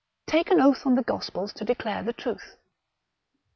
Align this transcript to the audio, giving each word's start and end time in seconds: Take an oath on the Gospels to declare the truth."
Take 0.25 0.49
an 0.49 0.59
oath 0.59 0.87
on 0.87 0.95
the 0.95 1.03
Gospels 1.03 1.53
to 1.53 1.63
declare 1.63 2.01
the 2.01 2.11
truth." 2.11 2.57